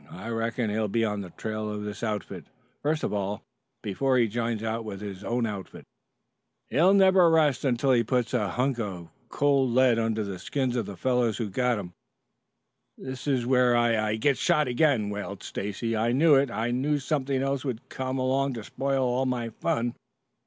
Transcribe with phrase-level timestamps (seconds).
[0.09, 2.45] I reckon he'll be on the trail of this outfit,
[2.81, 3.43] first of all,
[3.83, 5.85] before he joins out with his own outfit.
[6.71, 10.87] He'll never rest till he puts a bunk of cold lead under the skins of
[10.87, 11.93] the fellows who got him."
[12.97, 15.95] "This is where I I get shot again," wailed Stacy.
[15.95, 16.49] "I knew it.
[16.49, 19.93] I knew something else would come along to spoil all my fun!"